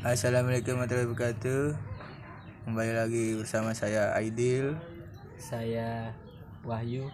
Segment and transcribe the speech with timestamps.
[0.00, 1.76] Assalamualaikum warahmatullahi wabarakatuh
[2.64, 4.72] Kembali lagi bersama saya Aidil
[5.36, 6.16] Saya
[6.64, 7.04] Wahyu.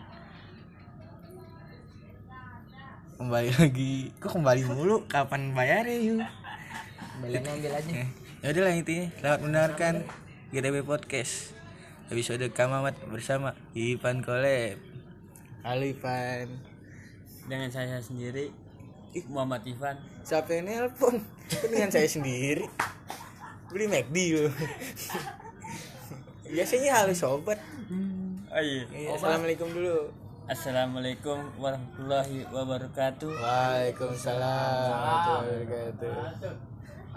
[3.19, 5.03] Kembali lagi Kok kembali mulu?
[5.11, 6.23] Kapan bayarnya yuk?
[7.19, 7.91] Kembali ambil aja.
[8.47, 9.95] Ya udah lah intinya Selamat mendengarkan
[10.55, 11.59] GTB Podcast
[12.15, 14.79] Episode Kamamat bersama Ipan Koleb
[15.67, 16.55] Halo Ipan
[17.51, 18.55] Dengan saya sendiri
[19.31, 19.97] Muhammad Ivan.
[20.27, 21.23] Siapa yang nelpon?
[21.47, 22.67] Itu dengan saya sendiri
[23.71, 24.51] Beli McD lu
[26.55, 27.59] Biasanya halo sobat
[28.47, 28.83] Oh iya.
[28.91, 30.11] Iya, Assalamualaikum dulu
[30.47, 33.35] Assalamualaikum warahmatullahi wabarakatuh.
[33.35, 36.55] Waalaikumsalam warahmatullahi wabarakatuh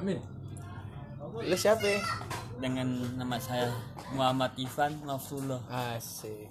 [0.02, 0.18] Amin.
[1.46, 2.02] Lu siapa ya?
[2.58, 3.70] Dengan nama saya
[4.18, 5.62] Muhammad Ivan Nafsullah.
[5.70, 6.50] Asik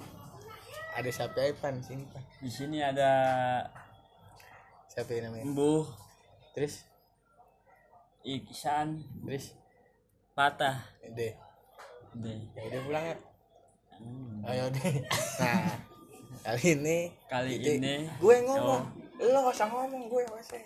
[0.95, 3.11] Ada siapa ya Pan sini Pan Di sini ada
[4.99, 5.47] Siapa yang namanya?
[5.47, 5.87] Mbuh
[6.51, 6.83] Terus?
[8.21, 9.55] Iksan Terus?
[10.35, 10.83] Patah.
[11.07, 11.39] Deh
[12.19, 12.39] Deh.
[12.51, 13.17] Ya udah pulang ya
[13.95, 14.43] Hmm.
[14.43, 15.03] Ayo deh
[15.39, 15.71] Nah
[16.41, 18.83] Kali ini Kali kita- ini Gue ngomong
[19.21, 20.59] Lo gak usah ngomong gue yang usah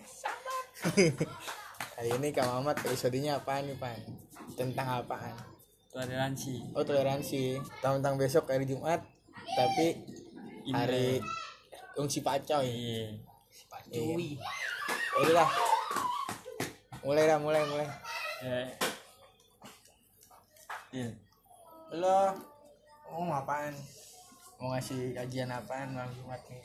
[1.93, 4.01] Kali ini Kak Mamat episodenya apaan nih Pan?
[4.53, 5.33] Tentang apaan?
[5.89, 6.73] toleransi.
[6.73, 9.05] Oh toleransi Tentang besok hari Jumat
[9.53, 9.97] Tapi
[10.69, 11.21] hari
[11.97, 13.32] Ungsi Pacoy Iya.
[13.93, 14.41] Iya.
[15.21, 15.51] Udah lah.
[17.05, 17.89] Mulai dah, mulai, mulai.
[18.41, 18.69] Eh.
[20.97, 21.09] Iya.
[22.01, 22.33] Lo
[23.13, 23.77] mau apaan?
[24.57, 26.65] Mau ngasih kajian apaan malam Jumat nih?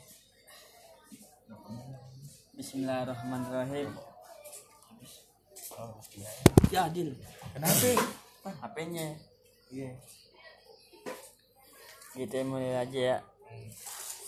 [2.56, 3.92] Bismillahirrahmanirrahim.
[5.76, 6.30] Oh, iya.
[6.72, 7.12] Ya Adil.
[7.52, 7.88] Kenapa?
[8.48, 9.06] HP-nya.
[9.68, 9.92] Iya.
[12.16, 13.18] Kita mulai aja ya.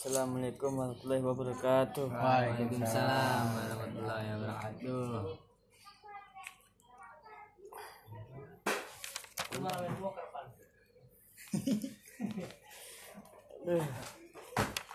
[0.00, 2.08] Assalamualaikum warahmatullahi wabarakatuh.
[2.08, 5.36] Waalaikumsalam warahmatullahi wabarakatuh.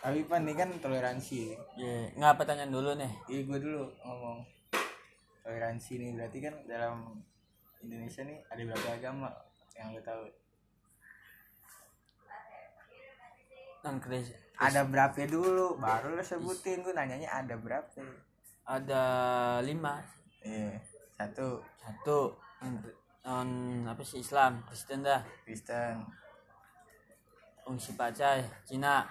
[0.02, 1.54] Tapi Pan ini kan toleransi.
[1.78, 3.14] Ya, ngapa tanya dulu nih?
[3.30, 4.42] Iya, gue dulu ngomong.
[5.46, 7.22] Toleransi nih berarti kan dalam
[7.86, 9.30] Indonesia nih ada berapa agama
[9.78, 10.26] yang lo tahu?
[13.86, 14.45] Non Kris.
[14.56, 15.76] Ada berapa dulu?
[15.80, 16.84] Baru lo sebutin.
[16.84, 17.92] Gue nanyanya ada berapa?
[18.66, 19.04] Ada
[19.62, 20.00] lima.
[20.42, 20.80] Iya.
[21.16, 22.20] Satu Satu
[23.26, 23.50] non,
[23.90, 25.22] apa sih Islam, Kristen dah.
[25.44, 26.06] Kristen.
[27.66, 29.02] Ungsi Pacai, Cina.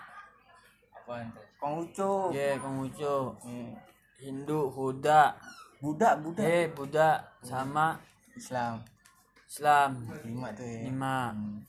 [1.05, 1.27] Tuh?
[1.59, 2.31] Konghucu.
[2.31, 3.35] Ya, Konghucu.
[3.43, 3.75] Hmm.
[4.23, 5.35] Hindu, Buddha.
[5.83, 6.43] Buddha, Buddha.
[6.47, 7.99] Eh, Buddha sama
[8.39, 8.81] Islam.
[9.45, 9.91] Islam.
[10.25, 10.81] Lima tuh ya.
[10.87, 11.35] Lima.
[11.35, 11.61] Hmm.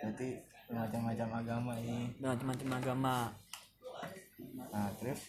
[0.00, 0.30] Berarti
[0.72, 2.08] macam-macam agama ini.
[2.18, 3.16] Macam-macam agama.
[4.72, 5.20] Nah, terus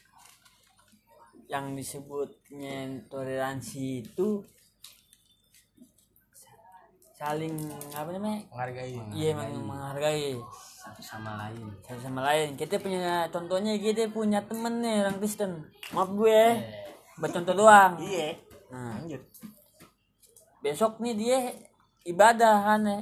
[1.46, 2.78] yang disebutnya
[3.08, 4.42] toleransi itu
[7.14, 7.56] saling
[7.94, 8.96] apa namanya menghargai.
[9.14, 10.34] iya meng- menghargai
[10.76, 15.64] satu sama lain satu sama lain kita punya contohnya kita punya temen nih orang Kristen
[15.94, 16.42] maaf gue
[17.16, 18.36] buat contoh doang Iya.
[18.68, 19.24] nah Lanjut.
[20.60, 21.38] besok nih dia
[22.04, 23.02] ibadah kan ya Iya.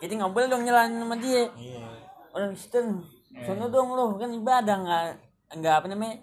[0.00, 1.84] Kita nggak boleh dong nyalain sama dia Iya.
[2.32, 2.86] orang Kristen
[3.44, 5.04] sono dong lo kan ibadah nggak
[5.56, 6.16] nggak apa namanya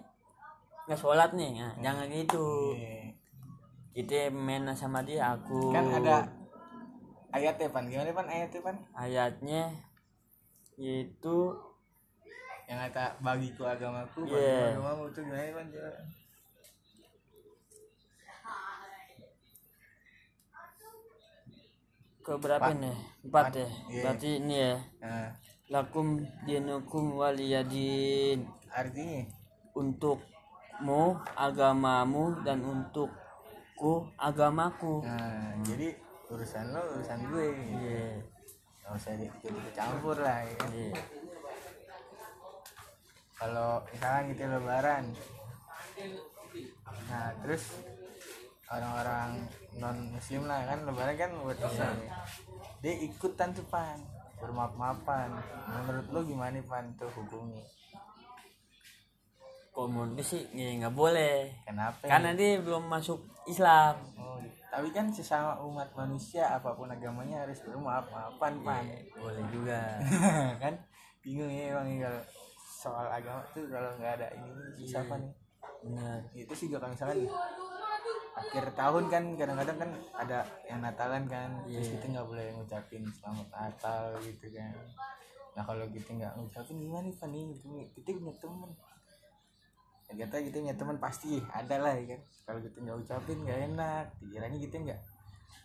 [0.84, 3.14] nggak sholat nih nah, jangan gitu Iya.
[3.94, 6.26] kita main sama dia aku Kan ada
[7.28, 7.84] ayatnya pan.
[7.86, 8.76] Gimana pan ayatnya pan?
[8.94, 9.62] ayatnya
[10.74, 11.36] yaitu
[12.68, 14.76] Yang kata bagiku agamaku, bagiku Iya.
[14.76, 15.66] agamamu itu gimana pan?
[22.28, 23.68] Ke berapa nih empat ya?
[23.88, 24.02] Iya.
[24.04, 24.76] berarti ini ya?
[25.00, 25.28] Nah,
[25.72, 28.44] lakum dinukum waliyadin.
[28.68, 29.24] Artinya?
[29.72, 35.00] Untukmu agamamu dan untukku agamaku.
[35.08, 35.96] Nah, jadi
[36.28, 37.48] urusan lo urusan gue.
[37.80, 38.20] iya.
[38.84, 40.56] Gak usah ikut campur lah ya.
[40.76, 40.92] iya.
[43.40, 45.04] Kalau misalkan gitu lebaran.
[47.08, 47.72] Nah terus
[48.68, 49.48] orang-orang
[49.80, 52.12] non muslim lah kan lebaran kan buat Islam ya.
[52.78, 53.98] dia ikutan tuh pan.
[54.38, 55.34] Bermaaf maafan
[55.66, 57.64] menurut lo gimana pan tuh hukumnya?
[59.72, 61.54] Kalau menurut gue sih ya nggak boleh.
[61.62, 62.02] Kenapa?
[62.06, 63.94] Karena dia belum masuk Islam.
[64.18, 64.38] Oh,
[64.68, 68.84] tapi kan sesama umat manusia apa pun agamanya harus bermaaf maafan pan.
[69.16, 69.80] boleh juga.
[70.62, 70.74] Kan?
[71.22, 72.22] Bingung ya emang ya kalau
[72.78, 75.02] soal agama tuh kalau nggak ada ini Iya.
[75.06, 75.22] pan
[75.82, 76.18] benar.
[76.34, 77.18] Itu sih juga kalau misalkan
[78.38, 81.92] akhir tahun kan kadang-kadang kan ada yang Natalan kan terus Iya.
[81.98, 84.74] kita nggak boleh ngucapin selamat Natal gitu kan.
[85.54, 88.70] Nah kalau kita nggak ngucapin gimana nih Pan nih Kita- kita punya temen.
[90.08, 92.20] Ya kita kita punya teman pasti ada lah ya kan?
[92.44, 94.04] Kalau kita nggak ucapin nggak enak.
[94.18, 95.00] Pikirannya kita nggak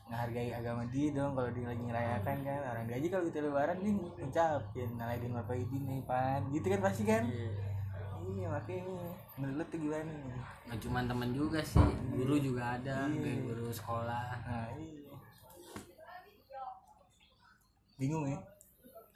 [0.03, 2.59] menghargai agama dia dong kalau dia lagi ngerayakan kan.
[2.67, 4.89] Orang gaji kalau kita lebaran dia ngucapin.
[4.97, 6.41] Nalaidin bapak idin nih pan.
[6.49, 7.23] Gitu kan pasti kan?
[7.23, 7.72] Iya.
[8.33, 8.83] Iya makanya
[9.37, 10.37] menurut lu tuh gimana nih?
[10.65, 13.21] Nggak cuma temen juga sih guru juga ada Iya.
[13.21, 14.25] kayak guru sekolah.
[14.43, 15.13] Nah iya.
[17.95, 18.39] Bingung ya?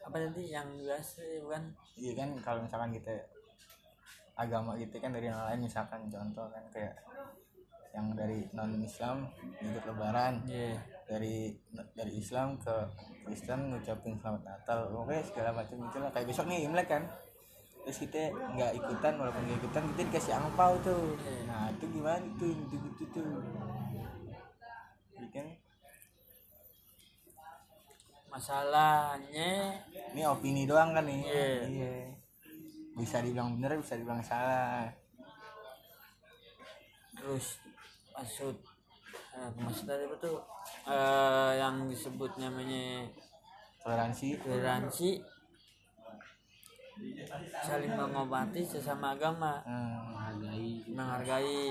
[0.05, 1.63] Apa tadi yang biasa bukan?
[1.97, 3.13] Iya kan kalau misalkan kita
[4.37, 6.93] agama gitu kan dari yang lain misalkan contoh kan kayak
[7.97, 9.25] yang dari non Islam
[9.57, 10.45] ikut lebaran.
[10.45, 10.77] Iya.
[11.07, 11.57] Dari
[11.97, 12.75] dari Islam ke
[13.25, 14.93] Kristen ngucapin selamat Natal.
[14.93, 16.09] Pokoknya segala macam gitu lah.
[16.13, 17.03] Kayak besok nih Imlek kan
[17.87, 21.15] terus kita nggak ikutan walaupun nggak ikutan kita dikasih angpau tuh.
[21.47, 22.51] Nah itu gimana tuh?
[22.51, 23.39] Gitu gitu tuh.
[25.15, 25.47] Iya kan?
[28.27, 29.79] Masalahnya
[30.11, 31.23] ini opini doang kan nih.
[31.31, 31.55] Iya.
[31.63, 31.91] iya.
[32.99, 34.91] Bisa dibilang bener bisa dibilang salah.
[37.15, 37.63] Terus
[38.11, 38.55] maksud
[39.31, 40.43] eh, maksud tadi tuh?
[40.91, 43.07] Eh, yang disebut namanya
[43.79, 44.43] toleransi.
[44.43, 45.36] toleransi
[47.63, 49.61] saling mengobati sesama agama.
[49.63, 51.61] Hmm, menghargai menghargai.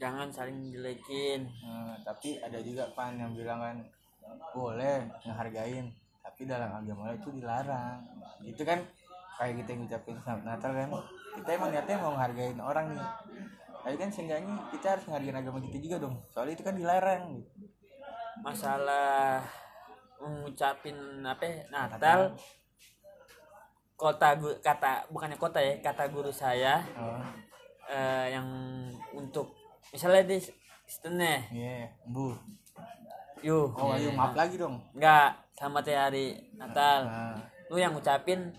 [0.00, 1.46] Jangan saling jelekin.
[1.62, 3.76] Hmm, tapi ada juga pan yang bilang kan
[4.56, 5.92] boleh ngehargain
[6.24, 8.00] tapi dalam agama itu dilarang.
[8.42, 8.80] Itu kan
[9.36, 10.88] kayak kita ngucapin selamat Natal kan.
[11.34, 13.08] Kita emang niatnya mau ngehargain orang nih.
[13.84, 16.16] Tapi kan seenggaknya kita harus ngehargain agama kita juga dong.
[16.32, 17.52] Soalnya itu kan dilarang gitu.
[18.42, 19.46] masalah
[20.18, 22.34] mengucapin apa ya, Natal
[23.94, 27.22] kota kata bukannya kota ya kata guru saya oh.
[27.86, 28.46] eh, yang
[29.14, 29.54] untuk
[29.94, 30.38] misalnya di
[30.84, 32.34] setengah iya bu.
[33.44, 34.80] Yuk oh ayo maaf lagi dong.
[34.96, 37.04] Enggak sama teh hari Natal.
[37.04, 37.36] Nah,
[37.68, 38.52] lu yang ngucapin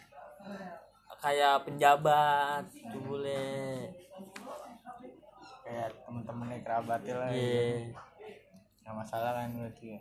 [1.26, 3.90] kayak penjabat itu boleh
[5.66, 7.90] kayak temen-temennya kerabatnya lah iya.
[8.86, 10.00] nggak masalah kan berarti ya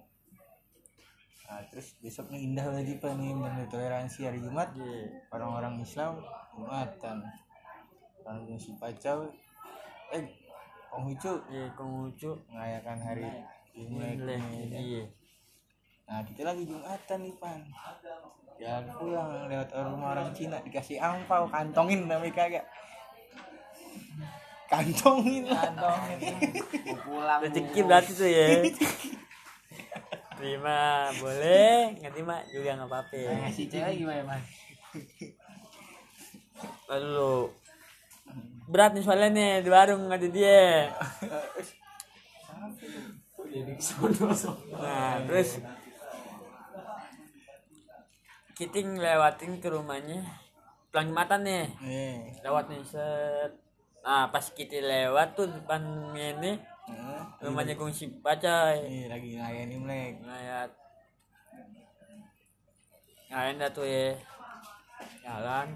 [1.44, 4.72] nah terus besok nih indah lagi pak nih bener toleransi hari Jumat.
[4.72, 5.28] Iya.
[5.28, 6.24] Orang-orang Islam
[6.56, 7.20] Jumatan.
[8.24, 9.28] Orang si Pacau
[10.12, 10.24] eh
[10.88, 13.26] Konghucu iya konghucu merayakan hari
[13.74, 14.78] Imlek Imlek, nih, ya.
[14.78, 15.04] iya.
[16.06, 17.60] Nah kita lagi Jumatan nih pan.
[18.54, 22.62] Jalan pulang lewat rumah orang Cina dikasih angpau kantongin tapi kagak.
[24.70, 26.18] Kantongin kantongin.
[27.04, 27.40] Pulang.
[27.42, 28.46] Rezeki berarti tuh ya
[30.44, 31.08] terima.
[31.16, 31.96] Boleh.
[31.96, 33.16] Nggak terima juga nggak apa-apa.
[33.48, 34.44] Ngasih cewek gimana mas
[36.86, 37.50] lalu
[38.70, 40.94] berat nih soalnya nih di warung ada dia.
[44.78, 45.58] Nah terus.
[48.54, 50.22] Kita ngelewatin ke rumahnya.
[50.94, 51.66] Pulang jumatan nih.
[51.82, 53.50] Nih lewat nih set.
[54.06, 55.82] Nah pas kita lewat tuh depan
[56.14, 56.54] ini
[56.84, 57.20] Heeh.
[57.44, 58.84] rumahnya kongsi bacai.
[58.88, 60.12] Nih lagi ngelayan Imlek.
[60.20, 60.70] Ngeliat
[63.32, 64.12] ngeliat dah tuh ya.
[65.24, 65.68] Jalan.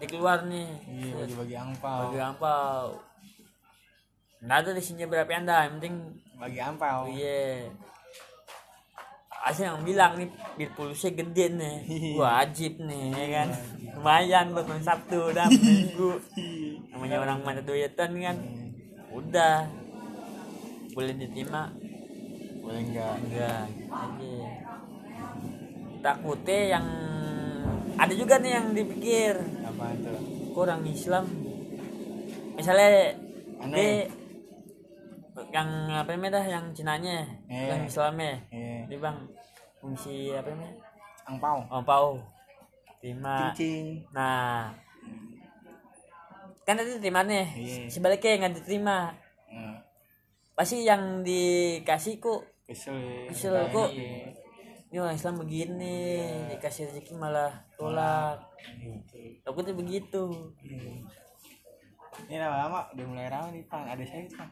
[0.00, 0.68] Di keluar nih.
[0.88, 1.98] Iya bagi-bagi angpau.
[2.08, 3.10] Bagi ampau
[4.40, 5.94] nggak ada di sini berapa anda yang penting
[6.40, 7.04] bagi angpau.
[7.12, 7.68] Iya.
[9.40, 11.76] Asli yang bilang nih bil pulusnya gede nih.
[12.16, 13.48] Wajib nih ya kan?
[14.00, 16.20] Lumayan buat main Sabtu dan minggu.
[16.92, 18.36] Namanya orang mana duitan kan?
[19.12, 19.68] Udah
[21.00, 21.72] boleh diterima?
[22.60, 24.44] Boleh enggak enggak aja
[26.00, 26.86] takutnya yang
[27.96, 29.34] ada juga nih yang dipikir.
[29.64, 30.20] Apa tuh
[30.52, 31.24] kurang Islam.
[32.56, 33.16] Misalnya
[33.60, 33.72] Aneh.
[33.72, 33.92] dia
[35.52, 37.68] yang apa namanya dah yang Cinanya Eh.
[37.68, 38.40] yang Islamnya.
[38.52, 38.84] Eh.
[38.88, 39.18] Dia bang
[39.80, 40.74] fungsi apa namanya?
[41.28, 42.08] Angpau oh pau
[43.00, 43.52] terima.
[43.52, 44.72] Cincin nah.
[46.64, 47.46] Kan tadi terima nih.
[47.56, 47.88] Iya.
[47.88, 49.12] sebaliknya nggak diterima.
[49.50, 49.76] Nah,
[50.60, 53.32] pasti yang dikasih kok kesel ya.
[53.32, 53.88] kesel kok
[54.92, 56.20] ini orang Islam begini
[56.52, 58.42] dikasih rezeki malah tolak.
[59.46, 60.52] Takutnya begitu.
[62.26, 64.50] Ini lama-lama udah mulai ramai nih pan ada saya pan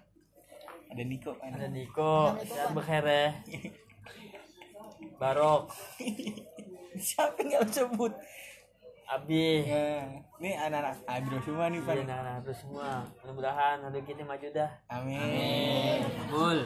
[0.89, 2.39] ada Niko kan ada Niko.
[2.41, 3.45] Siapa bekhere
[5.21, 5.75] Barok.
[6.97, 8.15] Siapa yang nggak sebut
[9.09, 10.05] Abi ya
[10.37, 13.01] ini anak-anak agro semua nih pan Iya, nah, terus semua.
[13.25, 14.71] Mudah-mudahan aduh kita maju dah.
[14.93, 16.05] Amin.
[16.29, 16.61] Bul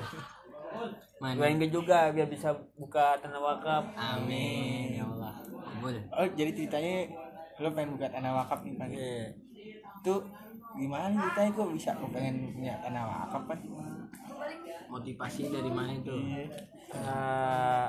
[1.23, 3.95] mana gue juga biar bisa buka tanah wakaf.
[3.95, 4.99] Amin.
[4.99, 5.39] Ya Allah.
[5.79, 7.15] Bul oh jadi ceritanya
[7.63, 9.31] lo pengen buka tanah wakaf nih pan iya.
[10.03, 10.15] Itu
[10.75, 11.51] gimana ceritanya?
[11.55, 13.59] Kok bisa lo pengen punya tanah wakaf kan
[14.91, 16.11] motivasi dari mana itu?
[16.11, 16.45] Iya.
[16.91, 17.89] Eh,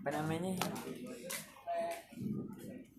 [0.00, 0.52] apa namanya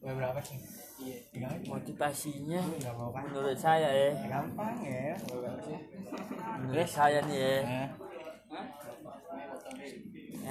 [0.01, 0.57] berapa sih.
[1.01, 1.49] Iya.
[1.69, 2.61] Motivasinya
[2.93, 3.25] mau kan.
[3.29, 4.09] menurut saya ya.
[4.25, 5.13] Gampang ya.
[6.61, 7.57] Menurut saya nih ya.
[7.61, 7.89] Nah,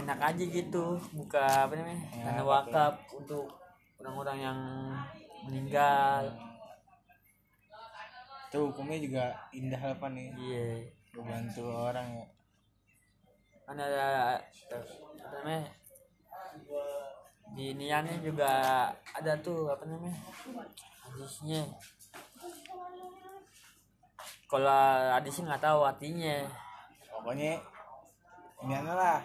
[0.01, 3.47] enak aja gitu buka apa namanya Ya, tanah wakaf untuk
[3.99, 4.59] orang-orang yang
[5.47, 6.31] meninggal.
[8.51, 10.31] Tuh hukumnya juga indah apa nih?
[10.35, 10.67] Iya.
[11.15, 12.27] Membantu orang ya.
[13.67, 14.39] Kan ada
[14.71, 15.63] apa namanya
[17.51, 18.51] di niannya juga
[19.11, 20.17] ada tuh apa namanya
[21.05, 21.63] hadisnya
[24.47, 24.83] kalau
[25.15, 26.37] hadisnya nggak tahu artinya
[27.11, 27.53] pokoknya
[28.61, 29.19] ini lah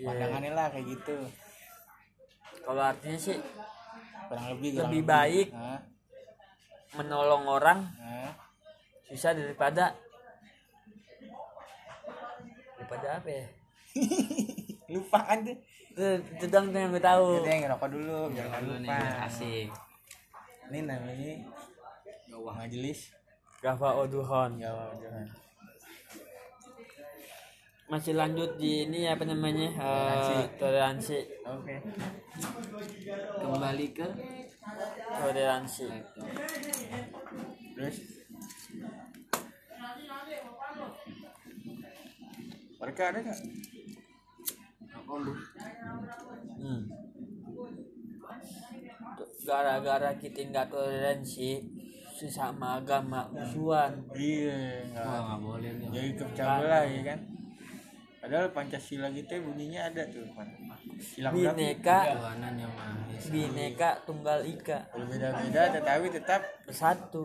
[0.00, 0.16] Iya.
[0.16, 1.16] pandangannya lah kayak gitu
[2.64, 3.36] kalau artinya sih
[4.28, 5.48] kurang lebih kurang Lebih baik.
[5.52, 5.80] Hah?
[6.90, 8.32] menolong orang Hah?
[9.06, 9.92] susah daripada
[12.80, 13.44] daripada apa ya
[14.90, 15.56] lupa kan tuh
[15.94, 17.42] itu dong tuh yang gue tahu.
[17.42, 19.68] Kita yang ngerokok dulu biar nggak Dulu nih lupa asik.
[20.70, 21.32] ini namanya
[22.30, 23.00] majelis.
[23.60, 24.56] Gafa Oduhon.
[24.56, 25.28] Jawa jangan
[27.90, 29.66] masih lanjut di ini apa namanya?
[29.74, 31.18] Eh, toleransi.
[31.42, 31.82] Oke.
[33.42, 34.06] Kembali ke
[35.18, 35.90] toleransi.
[37.74, 37.96] Terus?
[42.78, 43.40] Mereka ada nggak
[46.60, 46.82] Hmm.
[49.40, 51.66] gara-gara kita nggak toleransi
[52.14, 54.06] sesama agama musuhan.
[54.14, 55.40] Iya nggak.
[55.40, 55.88] Boleh nih.
[55.90, 57.20] jadi kepecah belah ya kan?
[58.20, 60.46] Padahal pancasila kita bunyinya ada tuh kan
[61.00, 61.98] sila berapa bineka.
[63.32, 64.78] Bineka tunggal ika.
[64.92, 67.24] Kalau beda-beda tetapi tetap bersatu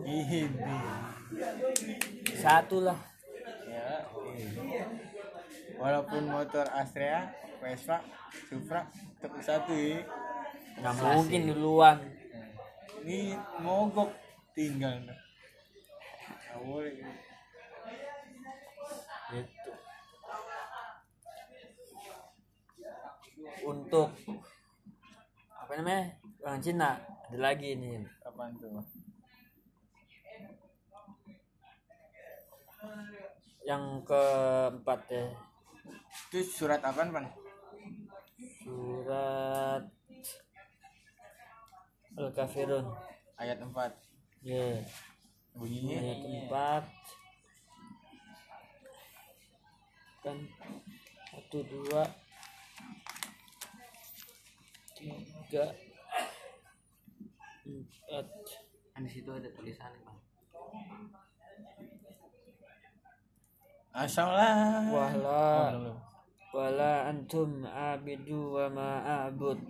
[2.34, 2.98] satu lah.
[3.68, 4.08] Ya
[5.76, 8.04] walaupun motor Astrea Vespa
[8.48, 8.86] Supra
[9.20, 10.04] tetap satu ya
[10.76, 11.98] nggak mungkin duluan.
[13.00, 14.12] Ini mogok
[14.52, 15.20] tinggal nggak?
[16.60, 17.00] Boleh.
[19.32, 19.72] Gitu.
[23.64, 24.10] Untuk
[25.52, 26.12] apa namanya?
[26.44, 28.04] Orang Cina ada lagi nih.
[28.20, 28.84] Kapan tuh?
[33.64, 35.24] Yang keempat ya.
[36.28, 37.26] Itu surat apaan pan
[38.36, 39.82] surat
[42.16, 42.84] al kafirun
[43.36, 43.72] ayat 4
[44.44, 44.84] ya
[45.56, 45.96] bunyinya?
[46.00, 46.84] Ayat empat.
[50.20, 50.36] Kan
[51.32, 52.02] satu dua
[54.96, 55.66] tiga
[57.64, 58.26] empat.
[58.92, 60.20] Kan di situ ada tulisannya bang.
[63.96, 66.15] asal lah wala Oh, belum.
[66.56, 69.60] Wala antum abidu wa ma a'bud.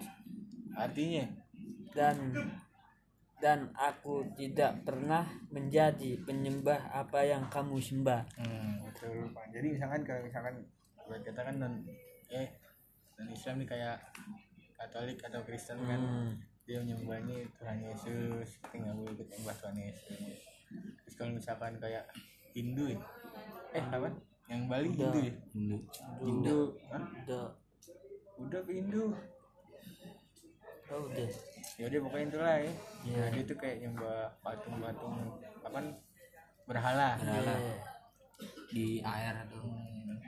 [0.79, 1.27] Artinya?
[1.91, 2.31] Dan
[3.37, 8.23] dan aku tidak pernah menjadi penyembah apa yang kamu sembah.
[8.39, 9.51] Hmm, betul Pak.
[9.53, 10.55] jadi misalkan kalau misalkan
[11.05, 11.75] buat kita kan non
[12.33, 12.49] eh
[13.19, 13.97] non Islam nih kayak
[14.77, 16.33] Katolik atau Kristen kan Hmm.
[16.67, 20.37] dia menyembahnya Tuhan Yesus kita nggak boleh ikut menyembah Tuhan Yesus.
[21.05, 22.05] Terus kalau misalkan kayak
[22.57, 23.01] Hindu ya
[23.73, 24.09] eh apa
[24.47, 25.11] yang Bali Buddha.
[25.11, 25.79] Hindu ya Hindu.
[26.23, 26.59] Hindu
[26.93, 27.03] Hah?
[27.03, 27.45] udah
[28.37, 29.05] udah ke Hindu
[30.87, 31.29] oh, udah
[31.77, 32.73] ya udah pokoknya itulah ya
[33.07, 33.23] Iya.
[33.23, 35.17] Nah, dia tuh kayak nyembah patung-patung
[35.63, 35.79] apa
[36.67, 37.55] berhala Iya.
[38.67, 39.63] Di air tuh.
[39.63, 40.19] Hmm.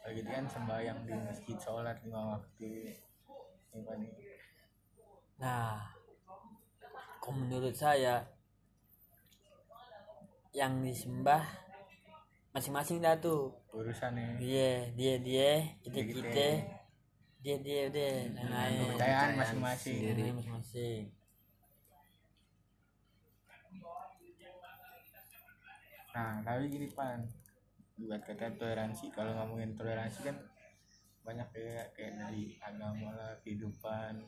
[0.00, 2.96] Kayak gitu kan sembahyang di masjid sholat lima waktu
[3.72, 4.12] ini nih
[5.40, 5.80] Nah,
[7.20, 8.24] kok menurut saya
[10.54, 11.63] yang disembah
[12.54, 13.50] masing-masing dah tuh.
[13.74, 15.50] urusannya Dia, dia, dia,
[15.82, 16.48] kita, Kita,
[17.42, 18.78] dia, dia, dia, yang lain.
[18.94, 19.98] kepercayaan masing-masing.
[20.14, 21.02] Lain masing-masing.
[26.14, 27.26] nah tapi gini pan.
[27.98, 30.38] Buat kata toleransi kalau ngomongin toleransi kan
[31.26, 34.22] banyak kayak kayak dari agama lah kehidupan.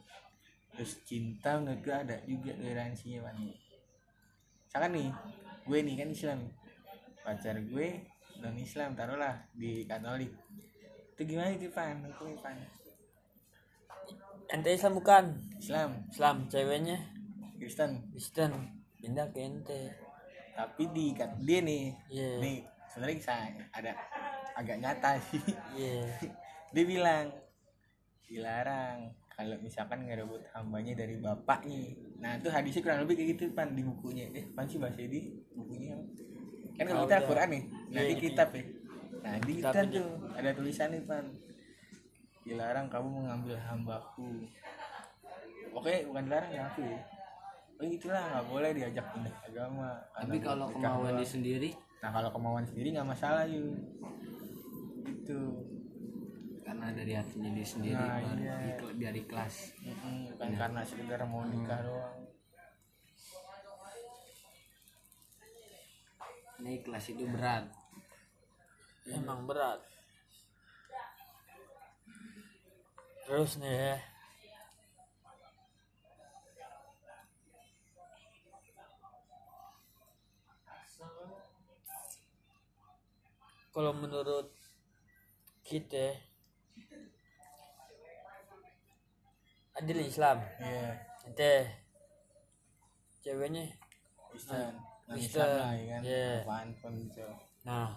[0.74, 3.38] Terus cinta menurut gue ada juga toleransinya pan.
[3.38, 5.10] Misalkan nih
[5.62, 6.40] gue nih kan Islam.
[7.22, 10.32] Pacar gue non Islam taruhlah di Katolik
[11.16, 12.56] itu gimana itu pan hukumnya pan
[14.46, 15.24] Ente Islam bukan?
[15.58, 16.98] Islam Islam, ceweknya
[17.58, 18.52] Kristen Kristen.
[18.94, 19.82] Pindah ke ente.
[20.52, 22.30] tapi di kat- dia nih Iya.
[22.40, 22.56] nih
[22.88, 23.32] sebenarnya bisa
[23.70, 23.92] ada
[24.54, 25.42] agak nyata sih
[25.74, 26.00] Iya.
[26.72, 27.28] dia bilang
[28.22, 33.68] dilarang kalau misalkan ngerebut hambanya dari bapaknya nah itu hadisnya kurang lebih kayak gitu pan
[33.70, 36.08] di bukunya eh pan sih bahasa di bukunya apa?
[36.76, 37.24] Kan kalau kita.
[37.24, 37.62] Quran nih.
[37.88, 38.20] Iya, di iya.
[38.20, 38.64] kitab ya
[39.26, 41.26] nah di Kitab tuh ada tulisannya pan.
[42.46, 44.46] Dilarang kamu mengambil hambaku.
[45.74, 47.00] Oke bukan dilarang ya aku ya.
[47.76, 49.98] Oh gitulah nggak boleh diajak pindah agama.
[50.14, 51.70] Tapi kalau kemauan dia sendiri?
[51.98, 53.74] Nah kalau kemauan sendiri nggak masalah yuk
[55.26, 55.38] itu
[56.62, 58.78] karena dari hatinya dia sendiri Nah, iya.
[58.78, 59.74] dari kelas
[60.34, 62.15] bukan karena sekedar mau nikah doang
[66.60, 67.68] ini kelas itu berat.
[69.06, 69.84] Emang berat.
[73.26, 73.96] Terus nih ya.
[83.76, 84.48] Kalau menurut
[85.60, 86.16] kita
[89.76, 90.40] adil Islam.
[90.56, 91.04] Iya.
[91.26, 91.54] Ente
[93.20, 93.66] ceweknya
[94.30, 96.42] Kristen lah ya kan iya.
[96.42, 97.26] apaan pun gitu.
[97.62, 97.90] Nah.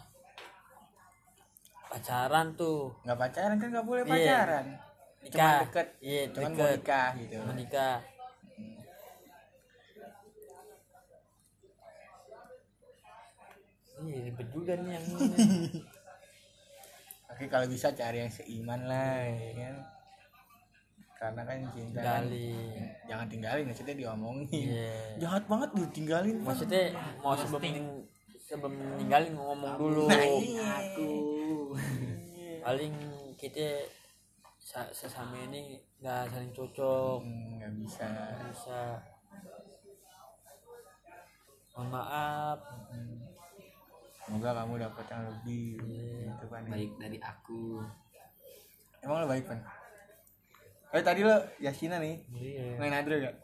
[1.89, 2.93] Pacaran tuh.
[3.01, 4.13] Nggak pacaran kan nggak boleh Iya.
[4.13, 4.65] pacaran.
[5.19, 5.35] Nikah.
[5.35, 5.87] cuma deket.
[5.99, 6.77] Iya cuman mau deket.
[6.77, 7.37] nikah gitu.
[7.43, 7.97] Menikah
[13.99, 15.83] Iya ribet juga nih yang ini.
[17.35, 19.75] Oke kalau bisa cari yang seiman lah ya kan
[21.19, 22.87] karena kan cinta kan Tinggalin.
[23.03, 24.95] jangan tinggalin maksudnya diomongin Iya.
[25.19, 26.35] jahat banget ditinggalin.
[26.39, 26.83] Maksudnya
[27.19, 27.61] mau sebelum
[28.39, 30.07] sebelum ninggalin ngomong dulu.
[30.07, 31.11] nah iya aku
[32.65, 32.93] Paling
[33.35, 33.83] kita
[34.57, 37.19] sa- sesama ini nggak saling cocok.
[37.19, 38.07] Hmm, nggak bisa
[38.45, 38.81] Bisa.
[41.73, 42.59] Mohon maaf.
[44.19, 45.67] semoga kamu dapat yang lebih
[46.21, 47.81] gitu kan baik dari aku
[49.01, 49.57] emang lo baik kan
[50.89, 52.81] eh tadi lo Yasina nih Iya.
[52.81, 53.35] main adro gak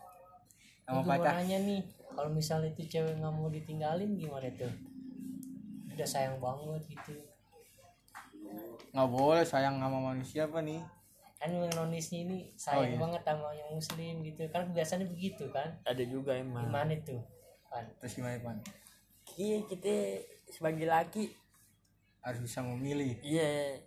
[0.85, 1.81] sama mau pacar nanya nih,
[2.13, 4.69] kalau misalnya itu cewek nggak mau ditinggalin gimana tuh?
[5.89, 7.13] Udah sayang banget gitu.
[8.93, 10.79] nggak boleh sayang sama manusia apa nih
[11.35, 13.01] Kan yang nonisnya ini sayang iya.
[13.01, 14.45] banget sama yang muslim gitu.
[14.49, 15.67] Kan biasanya begitu kan?
[15.83, 16.69] Ada juga emang.
[16.69, 17.21] Gimana tuh?
[17.67, 17.85] Kan?
[17.99, 18.57] terus gimana pan
[19.35, 19.93] Iya kita
[20.47, 21.27] sebagai laki
[22.23, 23.77] harus bisa memilih iya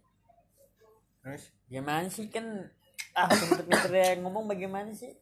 [1.24, 2.68] terus gimana sih kan
[3.16, 5.14] ah pinter-pinter yang ngomong bagaimana sih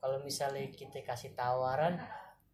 [0.00, 2.00] Kalau misalnya kita kasih tawaran,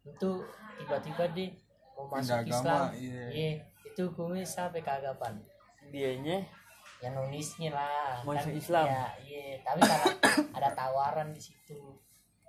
[0.03, 0.43] itu
[0.75, 1.55] tiba-tiba deh
[1.95, 2.83] mau masuk agama, Islam.
[2.99, 3.23] iya.
[3.31, 3.51] Iya,
[3.87, 5.39] itu hukumnya sampai keagapan.
[5.87, 6.43] dianya
[6.99, 8.19] Ya nonisnya lah.
[8.27, 8.85] Masuk Kan, Islam.
[8.91, 9.63] Ya, iya.
[9.63, 10.07] Tapi kalau
[10.59, 11.79] ada tawaran di situ.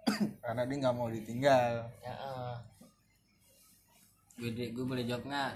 [0.43, 2.57] karena dia nggak mau ditinggal Ya, eh.
[4.41, 5.53] gue gue boleh jawab nggak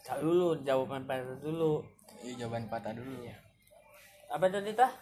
[0.00, 1.82] tak dulu jawaban pada dulu
[2.22, 3.26] iya jawaban patah dulu
[4.28, 4.92] apa tadi tah?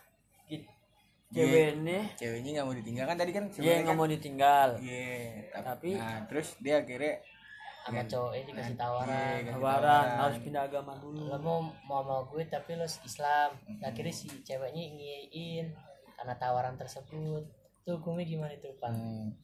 [1.35, 1.99] Cewek ini.
[2.15, 4.69] ceweknya nggak mau ditinggal kan tadi kan dia sebenarnya nggak kan- mau ditinggal.
[4.79, 5.19] Iya
[5.51, 7.15] tapi Tapi- nah terus dia akhirnya
[7.83, 9.09] sama cowoknya dikasih tawaran.
[9.11, 10.07] Iya, kasih tawaran.
[10.17, 13.51] harus pindah agama lo dulu mau mau mau gue tapi lo Islam.
[13.83, 15.67] Akhirnya si ceweknya ngiyain
[16.15, 17.43] karena tawaran tersebut.
[17.83, 18.89] Tuh hukumnya gimana itu pak?
[18.89, 19.35] Hmm.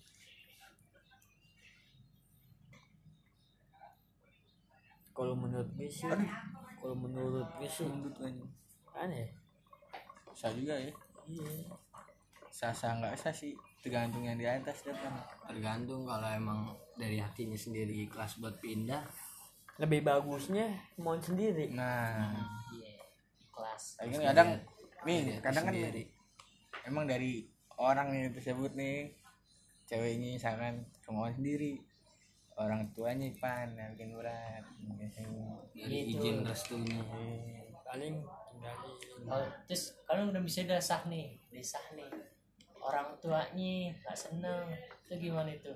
[5.12, 6.08] kalau menurut gue sih
[6.80, 8.44] kalau menurut gue sih Sundut aja.
[8.96, 9.28] aneh
[10.40, 10.88] Bisa juga ya.
[11.26, 11.52] iya
[12.50, 15.12] Sah sah nggak sah sih tergantung yang di atas depan.
[15.46, 16.60] tergantung kalau emang
[16.94, 19.04] dari hatinya sendiri ikhlas buat pindah
[19.76, 20.64] lebih bagusnya
[20.96, 22.32] mau sendiri Nah,
[22.70, 22.96] iya
[23.50, 24.48] kelas tapi kan kadang
[24.98, 26.04] Dari nih kadang kan sendiri.
[26.82, 27.32] emang dari
[27.74, 29.12] orang nih tersebut nih
[29.86, 31.80] ceweknya misalkan kemauan sendiri
[32.54, 36.16] orang tuanya pan yang bikin berat biasanya Gitu.
[36.16, 37.00] izin restunya
[37.82, 38.20] paling
[38.60, 42.10] kalau terus kalau udah bisa udah sah nih udah sah nih.
[42.80, 44.72] Orang tuanya nggak seneng
[45.04, 45.72] itu gimana itu?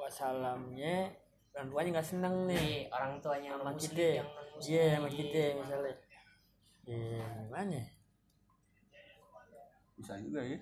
[0.00, 1.12] Wassalamnya
[1.52, 2.56] orang tuanya nggak seneng nih.
[2.60, 4.24] Nih orang tuanya sama kita.
[4.24, 5.94] yang non muslim iya sama kita misalnya.
[6.88, 7.80] Iya gimana?
[10.00, 10.58] Bisa juga ya.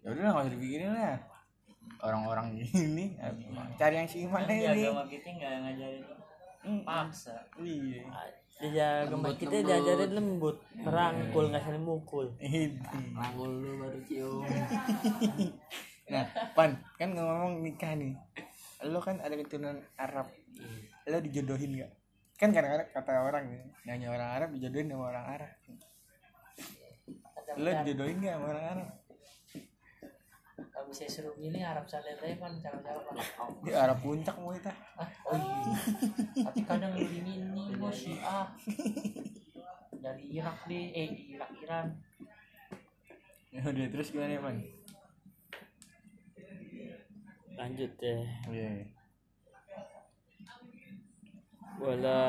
[0.00, 1.18] Ya udah nggak usah dipikirin lah.
[2.00, 3.16] Orang-orang ini
[3.76, 6.19] cari yang seiman di nih agama kita nggak ngajarin
[6.84, 7.36] paksa.
[7.56, 8.04] Iya.
[8.60, 10.60] Dia agama kita diajarin lembut.
[10.76, 12.26] merangkul nggak saling mukul.
[13.16, 14.44] Rangkul lu baru cium.
[16.10, 16.26] Nah
[16.58, 18.18] pan kan ngomong nikah nih.
[18.82, 20.26] Lo kan ada keturunan Arab.
[21.06, 21.92] Lo dijodohin gak
[22.40, 25.52] kan kadang-kadang kata orang nih nanya orang Arab dijodohin sama orang Arab.
[27.62, 28.88] Lo dijodohin gak sama orang Arab
[30.80, 32.08] kalau bisa suruh milih Arab Saudi
[32.40, 33.04] kan cara cara
[33.60, 35.76] di Arab puncak mau kita ah oh iya.
[36.48, 37.44] Tapi kadang lebih ini
[37.76, 38.48] mau Syiah
[40.00, 41.92] dari Irak deh eh Irak Iran.
[43.52, 44.56] Ya udah terus gimana ya pan
[47.60, 48.88] lanjut deh iya
[51.76, 52.20] wala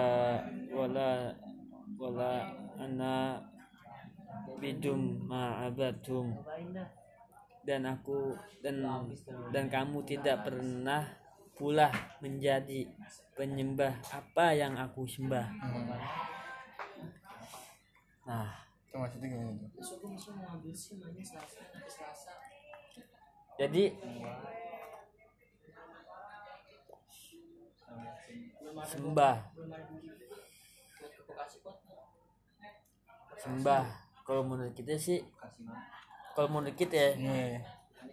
[0.75, 1.31] wala
[1.95, 2.31] wala
[2.83, 3.47] anak
[4.59, 6.35] bidum ma'abatum.
[7.61, 8.33] Dan aku
[8.65, 8.81] dan
[9.53, 11.05] dan kamu tidak pernah
[11.53, 11.93] pula
[12.25, 12.89] menjadi
[13.37, 15.45] penyembah apa yang aku sembah.
[18.25, 18.49] Nah,
[18.89, 19.69] itu maksudnya gimana tuh?
[19.69, 22.33] Nanti selasa.
[23.61, 23.83] jadi
[28.81, 29.37] sembah.
[33.37, 33.85] Sembah.
[34.25, 35.21] Kalau menurut kita sih
[36.35, 37.11] kalau menurut kita ya.
[37.15, 37.59] Iya.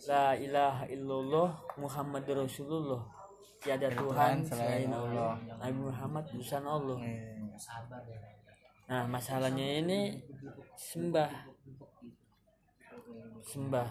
[0.06, 3.02] la ilaha illallah Muhammad Rasulullah.
[3.58, 5.34] Tiada Tuhan selain Allah.
[5.58, 6.98] Nabi Muhammad utusan Allah.
[7.02, 7.34] Ya.
[8.86, 10.22] nah masalahnya ini
[10.78, 11.32] sembah.
[13.42, 13.90] Sembah.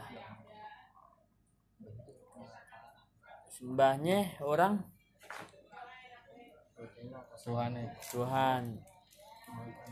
[3.52, 4.80] Sembahnya orang?
[7.44, 7.88] Tuhan ya.
[8.16, 8.64] Tuhan.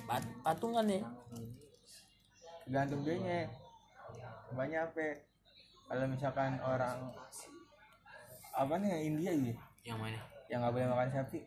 [0.05, 1.01] Pat- patungan nih
[2.65, 3.39] tergantung dia nya
[4.55, 5.15] banyak apa ya?
[5.85, 6.97] kalau misalkan orang
[8.55, 10.17] apa nih yang India gitu yang mana?
[10.49, 11.39] Yang nggak boleh makan sapi.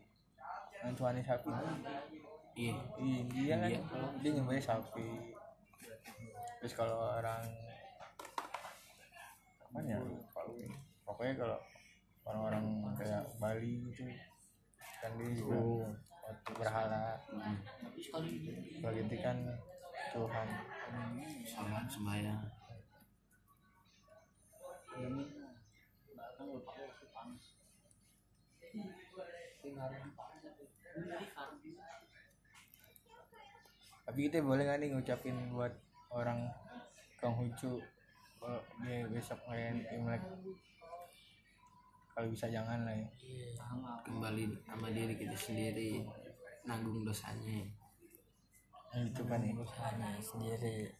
[0.78, 1.50] Yang tuannya sapi.
[2.54, 2.74] Iya.
[2.94, 3.82] Di India kan India.
[4.22, 5.06] dia nyembahnya sapi.
[6.62, 7.42] Terus kalau orang
[9.68, 10.70] apa ya gue.
[11.04, 11.58] pokoknya kalau
[12.24, 12.64] orang-orang
[12.96, 14.06] kayak Bali gitu
[14.98, 15.86] kan dia juga
[16.24, 18.30] waktu berhala Tapi sekali
[18.80, 19.36] kalau gitu kan
[20.14, 20.48] Tuhan.
[21.44, 22.42] Sholat sembahyang
[34.08, 35.70] tapi kita boleh nggak nih ngucapin buat
[36.10, 36.48] orang
[37.22, 37.78] Konghucu
[38.38, 40.22] kalau dia besok ngerayain Imlek?
[42.14, 43.06] Kalau bisa jangan lah ya.
[44.02, 46.02] Kembali sama diri kita sendiri
[46.66, 47.62] nanggung dosanya.
[48.90, 49.54] Nah, itu kan ya.
[50.18, 50.90] Sendiri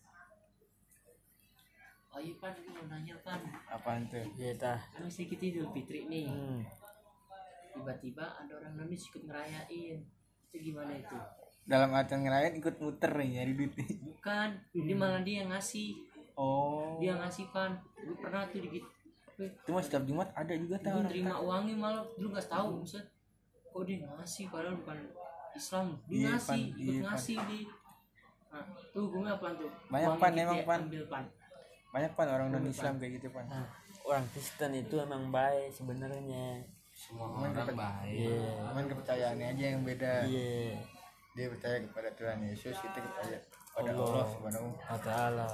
[2.19, 3.39] Oh iya pan, gue mau nanya pan.
[3.71, 6.27] apaan tuh ya tah Kan mesti kita Idul Fitri nih.
[6.27, 6.67] hmm.
[7.71, 9.99] Tiba-tiba ada orang Indonesia ikut ngerayain.
[10.51, 11.15] Itu gimana itu?
[11.63, 13.73] dalam artian ngerayain ikut muter nih nyari duit.
[14.03, 15.95] Bukan, ini malah dia yang ngasih.
[16.35, 17.79] oh Dia ngasih pan.
[17.95, 18.83] Gue pernah tuh di
[19.39, 22.83] itu mah setiap Jumat ada juga gue tuh orang terima uangnya malah dulu nggak tahu
[22.83, 23.07] Buset.
[23.71, 24.99] kok dia ngasih padahal bukan
[25.55, 26.59] Islam dia Iya, ngasih Pan.
[26.59, 27.07] ikut Iya, Pan.
[27.07, 27.61] ngasih di
[28.51, 30.81] nah, tuh gue apa tuh Banyak, Pan, kita emang, Pan.
[30.83, 31.25] ambil pan
[31.89, 33.49] banyak pan orang non Islam kayak gitu pan.
[33.49, 33.65] Nah,
[34.05, 36.63] orang Kristen itu emang baik sebenarnya.
[36.93, 38.13] Semua Cuman orang dapat- baik.
[38.13, 40.13] Iya cuman kepercayaannya aja yang beda.
[40.27, 40.77] Iya.
[41.33, 43.39] Dia percaya kepada Tuhan Yesus kita percaya
[43.71, 44.07] pada Allah.
[44.11, 45.49] Allah subhanahu wa ta'ala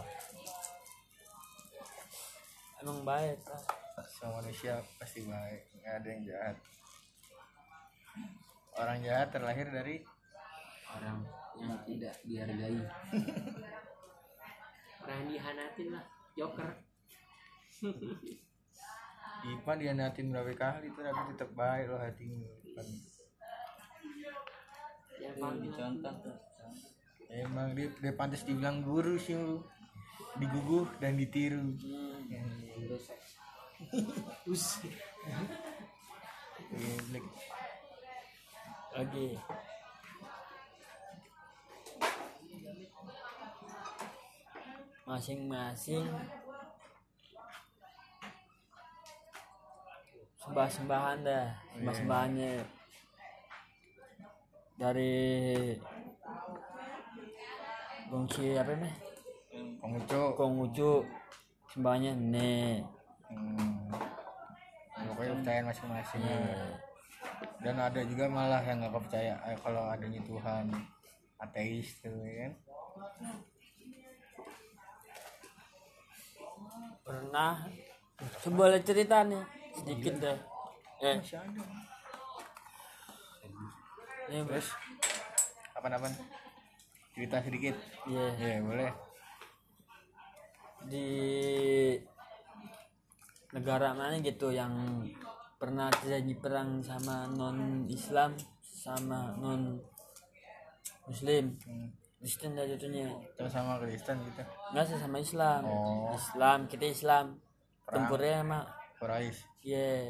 [2.81, 4.05] emang baik Pak.
[4.05, 6.57] semua manusia pasti baik nggak ada yang jahat.
[8.75, 9.97] Orang jahat terlahir dari
[10.90, 11.18] orang
[11.57, 12.81] yang tidak dihargai.
[15.05, 16.05] Orang yang dihanatin lah
[16.37, 16.70] joker.
[19.44, 22.87] Ipan dianatin berapa kali tuh tapi tetap baik loh hatinya Ipan.
[25.14, 26.16] yang paling contoh
[27.35, 29.62] emang dia, dia pantas dibilang guru sih lu.
[30.35, 31.79] Diguguh dan ditiru.
[34.51, 34.83] Us
[36.75, 37.27] Geblek.
[38.94, 39.38] lagi
[45.05, 46.09] masing-masing
[50.40, 52.53] sembah-sembahan dah sembah-sembahannya.
[54.75, 55.23] Dari
[58.11, 58.95] gongsi apa nih
[59.81, 60.93] pengucu Konghucu
[61.71, 62.83] sembahnya ne
[63.31, 63.90] hmm.
[65.11, 66.21] pokoknya kepercayaan masing-masing.
[66.23, 66.43] Iya.
[67.64, 70.69] dan ada juga malah yang nggak percaya eh, kalau adanya Tuhan
[71.40, 72.53] ateis tuh ya kan
[77.05, 77.69] pernah.
[78.40, 79.43] Sebuah cerita nih
[79.77, 80.38] sedikit deh.
[81.05, 81.19] Eh.
[84.33, 84.69] Ini terus?
[85.77, 86.09] Apa-apa
[87.12, 87.77] cerita sedikit.
[88.09, 88.27] Iya.
[88.40, 88.90] ya boleh.
[90.88, 91.09] Di
[93.55, 95.05] negara mana gitu yang
[95.61, 99.79] pernah terjadi perang sama non Islam sama non
[101.05, 102.04] Muslim Hmm.
[102.25, 103.13] Kristen dah jatuhnya.
[103.37, 104.41] Terus sama Kristen gitu.
[104.73, 105.61] Nggak sih sama Islam.
[105.69, 106.17] Oh.
[106.17, 107.37] Islam kita Islam.
[107.85, 108.09] Perang.
[108.09, 108.61] tempurnya sama
[108.97, 109.41] Quraisy.
[109.61, 110.09] Ya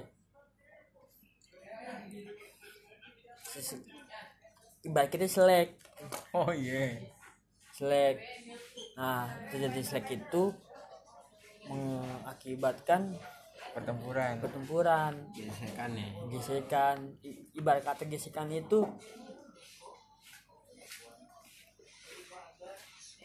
[3.51, 3.83] Ses-
[4.87, 5.75] ibarat kita selek.
[6.31, 7.03] Oh iya.
[7.75, 8.23] Selek.
[8.95, 10.55] Nah terjadi selek itu
[11.67, 13.19] mengakibatkan
[13.75, 14.39] pertempuran.
[14.39, 15.13] pertempuran.
[15.35, 16.09] Gesekan ya.
[16.31, 16.97] Gesekan.
[17.59, 18.87] Ibarat kata gesekan itu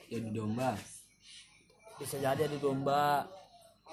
[0.09, 0.73] jadi domba.
[2.01, 3.29] Bisa jadi adu domba.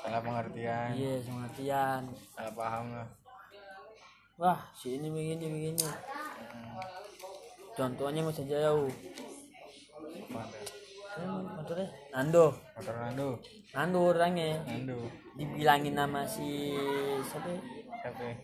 [0.01, 0.97] Salah pengertian.
[0.97, 2.03] Iya pengertian.
[2.33, 3.09] Salah paham lah.
[4.41, 5.87] Wah si ini begini begini.
[7.77, 8.89] Contohnya masih jauh?
[11.17, 11.89] Ini motornya?
[12.13, 12.57] Nando.
[12.77, 13.29] Motor Nando.
[13.77, 14.65] Nando orangnya.
[14.65, 14.97] Nando.
[15.37, 16.73] Dibilangin nama si
[17.29, 17.49] siapa?
[17.53, 17.61] Ya?
[18.01, 18.35] siapa ya?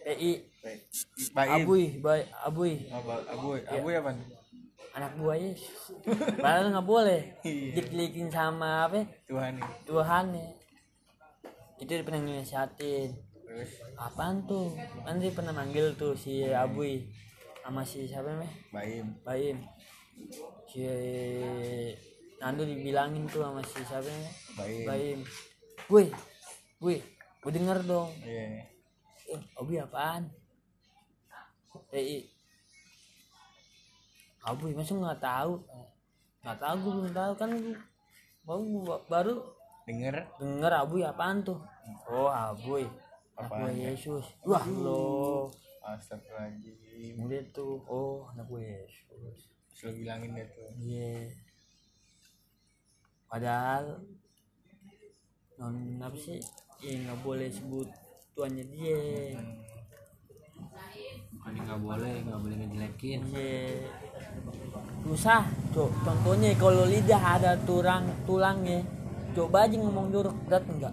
[0.00, 0.32] PI
[1.36, 1.50] Baim.
[1.62, 4.10] Abuy Bay Abuy Oh, Abuy Abuy apa
[4.94, 5.52] anak buahnya.
[6.38, 7.22] Padahal nggak boleh.
[7.76, 9.06] Diklikin sama apa?
[9.30, 9.60] Tuhan.
[9.86, 10.48] Tuhan ya.
[11.80, 12.20] Itu pernah
[13.50, 13.70] terus?
[13.98, 14.70] Apaan tuh?
[15.02, 17.10] Kan dia pernah manggil tuh si Abuy
[17.60, 18.54] sama si siapa namanya?
[18.70, 19.06] Baim.
[19.26, 19.56] Baim.
[20.70, 20.86] Si
[22.40, 24.32] Nando dibilangin tuh sama si siapa namanya?
[24.54, 24.84] Baim.
[24.86, 25.18] Baim.
[25.90, 26.06] Woi
[26.80, 26.98] woi
[27.40, 28.10] gue denger dong.
[28.22, 28.68] Iya.
[29.30, 30.30] Eh, Obi apaan?
[31.90, 32.39] PI
[34.40, 35.60] Abuy masa nggak tahu?
[36.40, 37.32] Nggak tahu gue belum tahu.
[37.36, 37.76] Kan gua
[38.46, 38.64] baru
[39.06, 39.34] baru
[39.84, 40.16] denger.
[40.40, 41.60] denger Abuy apaan tuh?
[42.08, 42.32] Oh
[43.36, 43.92] Apaan buah ya?
[43.92, 44.24] Yesus.
[44.44, 45.48] Wah lo.
[45.84, 47.16] Astagfirullahaladzim.
[47.16, 49.52] Kemudian tuh oh anak buah Yesus.
[49.76, 50.70] Selalu bilangin dia tuh.
[50.76, 51.14] Iya.
[53.28, 53.84] Padahal
[55.60, 56.40] non apa sih?
[56.80, 57.88] Ya nggak boleh sebut
[58.32, 58.96] tuannya dia
[61.40, 63.88] bukan nggak boleh nggak boleh ngejelekin Iya.
[65.00, 66.04] Susah, Cok.
[66.04, 68.84] Contohnya kalau lidah ada tulang tulangnya.
[69.32, 70.92] Coba aja ngomong jorok berat enggak?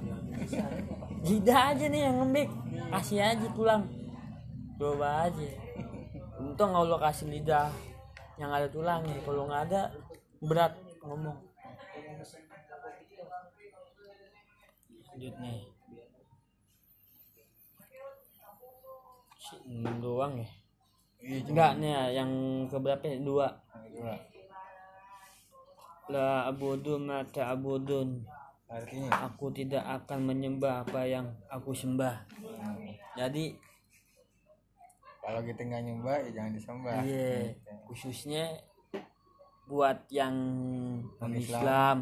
[1.28, 2.48] Lidah aja nih yang ngembik.
[2.96, 3.84] Kasih aja tulang.
[4.80, 5.50] Coba aja.
[6.40, 7.68] Untung Allah kasih lidah
[8.40, 9.20] yang ada tulangnya.
[9.28, 9.92] Kalau nggak ada
[10.40, 11.38] berat ngomong.
[15.12, 15.77] Lanjut nih.
[19.78, 20.50] Enam doang ya?
[21.22, 22.32] iya Enggak nih ya, yang
[22.66, 23.18] keberapa ya?
[23.22, 23.48] Dua.
[24.02, 24.20] lah
[26.08, 28.24] La abudu mata abudun.
[28.68, 32.28] artinya Aku tidak akan menyembah apa yang aku sembah.
[32.36, 33.56] hmm, Jadi,
[35.24, 37.52] kalau kita nggak nyembah ya jangan disembah iya,
[37.84, 38.44] khususnya
[39.68, 40.36] buat yang
[41.20, 41.36] Non-Islam.
[41.36, 41.98] Islam,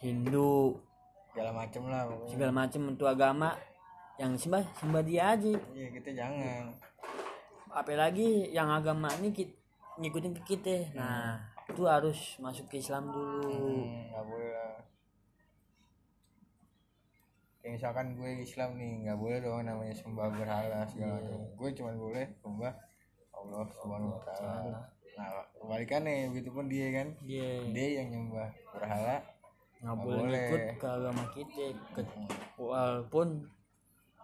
[0.00, 0.80] Hindu,
[1.28, 3.48] segala macem lah pokoknya segala macam untuk agama
[4.16, 5.52] yang sembah sembah dia aja.
[5.72, 6.72] iya kita jangan.
[7.68, 9.56] Apalagi yang agama ini ki-
[9.94, 10.92] ngikutin ke kita.
[10.92, 13.48] Nah, itu harus masuk ke Islam dulu.
[13.80, 14.76] Hmm, nggak boleh lah.
[17.58, 21.40] Kayak misalkan gue Islam nih nggak boleh dong namanya sembah berhala segala macam.
[21.54, 22.72] Gue cuma boleh sembah
[23.32, 24.78] Allah subhanahu wa taala.
[25.12, 27.08] Nah kebalikannya begitu pun dia kan?
[27.22, 29.16] Dia dia yang nyembah berhala.
[29.78, 30.44] Nggak Nggak boleh boleh.
[30.44, 32.12] ikut ke agama kita Ke-
[32.56, 33.28] walaupun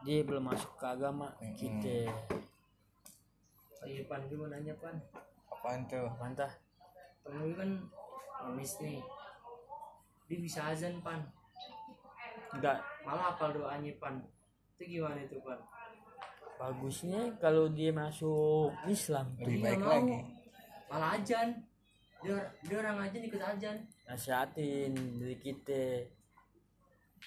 [0.01, 2.07] dia belum masuk ke agama kita
[3.79, 4.99] oh iya pan gue mau nanya pan.
[5.49, 6.11] Apaan tuh?
[6.19, 6.51] Mantah
[7.23, 7.71] temen gue kan
[8.43, 8.99] ngemis nih.
[10.27, 11.23] Dia bisa azan pan.
[12.55, 14.19] Enggak malah apal doanya pan.
[14.75, 15.59] Itu gimana itu pan?
[16.59, 19.31] Bagusnya kalau dia masuk Islam.
[19.39, 19.91] Lebih Iya, baik mau.
[19.95, 20.19] lagi.
[20.91, 21.49] Malah ajan
[22.19, 22.35] dia,
[22.67, 23.77] dia orang ajan ikut ajan
[24.11, 24.91] nasihatin
[25.23, 25.83] dari kita.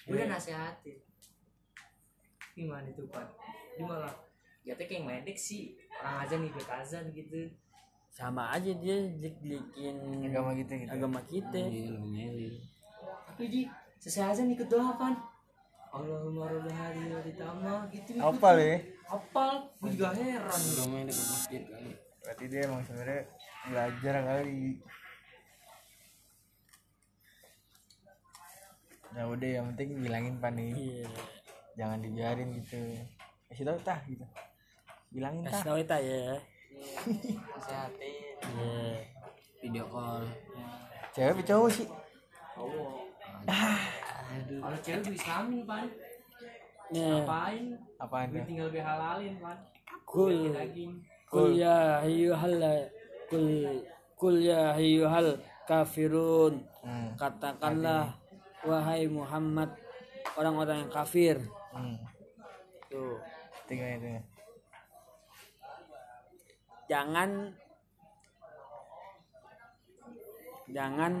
[0.04, 1.00] Dia udah nasehatin
[2.52, 3.26] gimana itu pan
[3.76, 4.14] dia malah
[4.62, 5.74] jatuh kayak medek sih.
[6.00, 7.50] Orang ajan ikut azan gitu.
[8.12, 9.96] Sama aja dia jelikin
[10.28, 11.58] agama kita gitu agama kita.
[11.58, 12.54] Iya lo ngelin
[13.32, 13.60] tapi di
[13.96, 15.16] selesai azan ikut doa pan
[15.92, 18.24] Allahumma rabbi hari wa ditama gitu ikut.
[18.24, 18.76] apa ya?
[19.12, 19.68] Apal.
[19.76, 20.60] Gue juga heran.
[20.72, 21.92] Udah main dekat masjid kali.
[22.24, 23.22] Berarti dia emang sebenarnya
[23.68, 24.64] belajar kali.
[29.12, 30.72] Ya udah yang penting bilangin pan nih.
[30.72, 31.08] Iya
[31.78, 32.80] jangan dibiarin gitu.
[33.48, 34.26] Kasih tau tah gitu.
[35.12, 35.64] Bilangin kasih tah.
[35.72, 36.22] tahu kita ya.
[37.52, 38.12] Nasehatin
[38.58, 38.98] iya.
[39.62, 40.24] Video call.
[41.12, 41.86] Cewek apa cowok sih?
[44.62, 45.86] Kalau cewek gue islamin pan.
[46.92, 47.64] Nih, ngapain?
[48.00, 49.58] Apaan gue tinggal gue halalin pan.
[50.08, 50.50] Kul.
[51.30, 52.60] Kul ya ayyuhal
[53.30, 53.48] kul
[54.16, 56.68] kul ya ayyuhal kafirun.
[56.82, 57.14] Hmm.
[57.14, 58.10] katakanlah
[58.66, 59.70] wahai Muhammad
[60.34, 61.38] orang-orang yang kafir
[61.74, 61.96] hmm.
[62.88, 63.16] tuh.
[63.68, 64.32] Tinggal itu
[66.92, 67.30] jangan
[70.68, 71.12] jangan.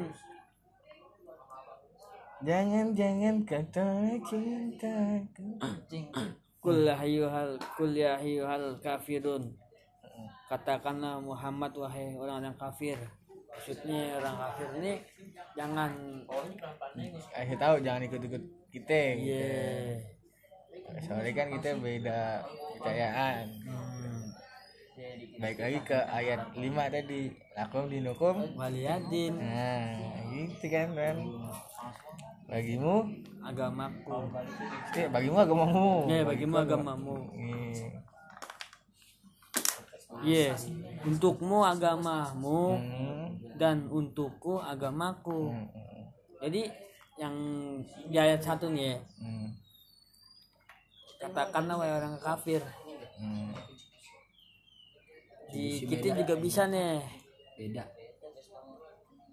[2.42, 3.86] Jangan jangan kata
[4.26, 5.22] cinta
[6.58, 9.54] kul ya ayyuhal kul ya ayyuhal kafirun.
[10.50, 12.98] Katakanlah Muhammad wahai orang-orang kafir.
[13.46, 14.92] Maksudnya orang kafir ini
[15.54, 15.90] jangan.
[17.30, 18.42] Kasih tahu jangan ikut ikut
[18.74, 20.21] kita gitu.
[20.92, 22.20] Iya soalnya kan kita beda
[22.76, 24.22] kepercayaan Hmm.
[24.92, 29.88] ya baik lagi ke ayat 5 tadi lakum dinukum waliyadin nah
[30.30, 31.16] gitu kan kan
[32.46, 33.08] bagimu
[33.40, 34.18] agamaku
[34.92, 37.16] eh bagimu agamamu ya bagimu agamamu
[40.22, 40.52] Iya.
[40.52, 40.68] yes
[41.02, 43.26] untukmu agamamu Hmm.
[43.56, 45.66] dan untukku agamaku Hmm.
[46.38, 46.68] jadi
[47.16, 47.34] yang
[48.08, 49.48] di ayat satu nih ya, Hmm.
[51.22, 52.62] Katakanlah wahai orang kafir
[53.22, 53.54] Hmm.
[55.52, 56.98] di kita juga bisa nih
[57.54, 57.84] beda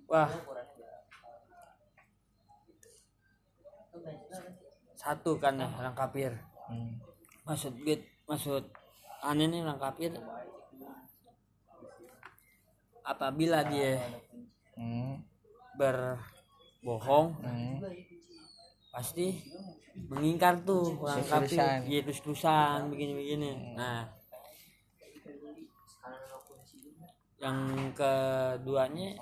[0.05, 0.29] wah
[4.93, 6.31] satu kan ya orang kafir
[6.69, 7.01] Hmm.
[7.47, 8.61] maksud git maksud
[9.25, 10.13] aneh nih orang kafir
[13.01, 13.97] apabila dia
[14.77, 15.25] Hmm.
[15.73, 17.81] berbohong Hmm.
[18.89, 19.27] Pasti
[20.09, 24.09] mengingkar tuh orang kafir iya terus terusan begini begini nah
[27.39, 29.15] yang keduanya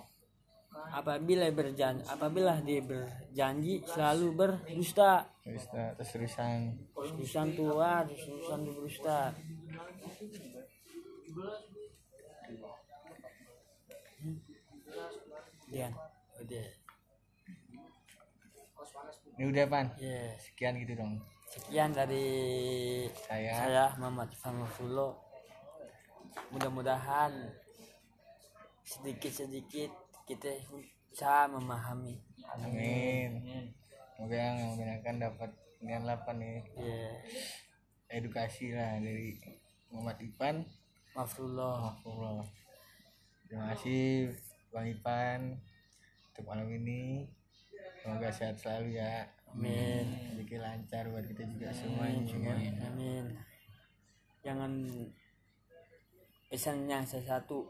[0.92, 5.30] apabila berjanji apabila dia berjanji selalu berdusta.
[5.44, 9.20] Terus terus terusan terus-terusan tua terus-terusan tuh berdusta.
[14.18, 14.38] Hmm.
[15.70, 15.94] Dian
[16.42, 16.68] udah
[19.38, 19.86] ini udah pan?
[20.02, 21.22] Ya sekian gitu dong.
[21.54, 22.26] Sekian dari
[23.30, 23.54] saya.
[23.54, 25.14] saya Muhammad Fanfulo
[26.50, 27.34] mudah-mudahan
[28.82, 29.94] sedikit-sedikit
[30.26, 30.50] kita
[31.14, 32.18] bisa memahami.
[32.50, 33.46] Amin.
[34.18, 35.52] Semoga yang menggunakan dapat
[35.86, 37.06] nian lapan nih ya
[38.18, 39.38] edukasi lah dari
[39.94, 40.66] Muhammad Ipan.
[41.14, 42.42] Mafrullah Allah
[43.46, 44.34] terima kasih
[44.74, 45.62] Bang Ipan.
[46.34, 47.30] Untuk malam ini
[48.08, 49.28] semoga sehat selalu ya.
[49.52, 50.08] Amin.
[50.32, 52.60] Rezeki lancar buat kita juga semuanya kan?
[52.88, 53.26] Amin.
[54.40, 54.72] Jangan
[56.48, 57.68] pesan yang satu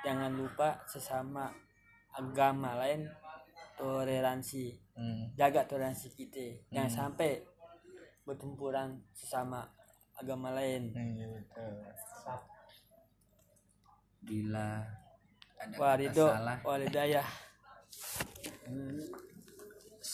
[0.00, 1.52] jangan lupa sesama
[2.16, 3.04] agama lain
[3.76, 4.80] toleransi.
[4.96, 5.28] Hmm.
[5.36, 6.64] jaga toleransi kita.
[6.72, 7.44] Jangan sampai
[8.24, 9.60] bertempuran sesama
[10.16, 10.88] agama lain.
[10.96, 11.84] Iya, betul.
[14.24, 14.88] Bila
[15.68, 16.56] ada salah.
[16.64, 17.28] walidayah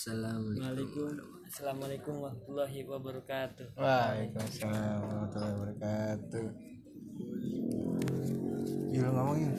[0.00, 1.12] assalamualaikum.
[1.44, 3.66] Assalamualaikum warahmatullahi wabarakatuh.
[3.76, 6.46] Waalaikumsalam warahmatullahi wabarakatuh.
[8.96, 9.52] Yul ngomongin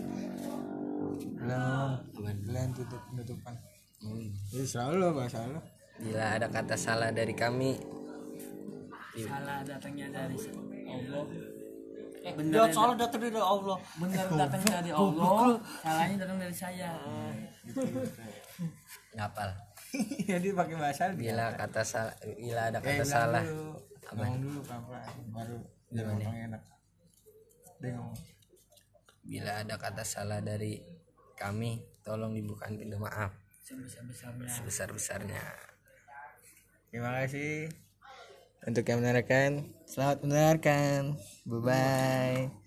[1.38, 2.34] Bilang ngomong.
[2.42, 3.54] Bilang tutup penutupan.
[4.50, 5.62] Jadi selalu lo bahasa lo
[6.02, 7.78] bila ada kata salah dari kami.
[9.22, 10.42] Salah datangnya dari
[10.90, 11.24] Allah.
[12.26, 13.78] Eh, Bener bener salah datang dari Allah.
[14.02, 15.62] benar datangnya dari Allah.
[15.86, 16.98] Salahnya datang dari saya.
[19.14, 19.71] Ngapal
[20.32, 23.44] Jadi pakai bahasa bila kata salah bila ada Eh, kata bilang salah.
[23.44, 23.70] dulu.
[24.12, 25.58] Ngomong dulu kapan Baru
[25.92, 26.62] ngomong enak.
[27.80, 28.18] Dia ngomong.
[29.22, 30.80] Bila ada kata salah dari
[31.36, 33.32] kami tolong dibukakan pintu maaf.
[33.62, 35.44] Sebesar besarnya sebesar besarnya
[36.92, 37.72] Terima kasih.
[38.62, 41.02] Untuk yang mendengarkan Selamat mendengarkan.
[41.48, 42.61] Bye bye